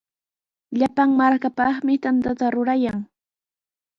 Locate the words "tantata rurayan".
2.05-2.99